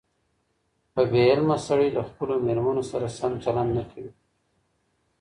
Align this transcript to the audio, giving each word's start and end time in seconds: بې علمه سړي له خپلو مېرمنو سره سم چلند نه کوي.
بې 1.11 1.21
علمه 1.31 1.57
سړي 1.67 1.89
له 1.97 2.01
خپلو 2.09 2.33
مېرمنو 2.45 2.83
سره 2.91 3.07
سم 3.17 3.33
چلند 3.43 3.69
نه 3.77 3.83
کوي. 3.91 4.11